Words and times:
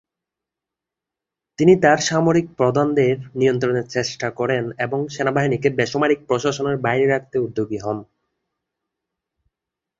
তিনি 1.59 1.73
তার 1.81 1.99
সামরিক 2.01 2.47
প্রধানদের 2.57 3.15
নিয়ন্ত্রণের 3.35 3.85
চেষ্টা 3.87 4.27
করেন 4.31 4.63
এবং 4.77 4.99
সেনাবাহিনীকে 5.07 5.69
বেসামরিক 5.69 6.19
প্রশাসনের 6.27 6.77
বাইরে 6.77 7.05
রাখতে 7.07 7.37
উদ্যোগী 7.39 7.79
হন। 7.85 7.97